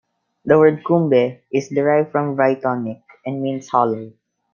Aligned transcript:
The 0.45 0.57
word 0.57 0.83
"coombe" 0.83 1.39
is 1.53 1.69
derived 1.69 2.11
from 2.11 2.35
Brythonic, 2.35 3.03
and 3.23 3.39
means 3.39 3.69
"hollow". 3.69 4.11